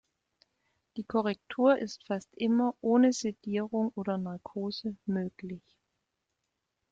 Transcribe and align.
Die 0.97 1.03
Korrektur 1.03 1.77
ist 1.77 2.07
fast 2.07 2.35
immer 2.35 2.73
ohne 2.81 3.13
Sedierung 3.13 3.89
oder 3.93 4.17
Narkose 4.17 4.97
möglich. 5.05 5.61